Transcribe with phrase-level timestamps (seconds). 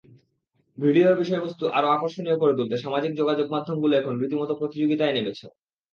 [0.77, 5.45] Video বিষয়বস্তু আরও আকর্ষণীয় করে তুলতে সামাজিক যোগাযোগমাধ্যমগুলো এখন রীতিমতো প্রতিযোগিতায় নেমেছে।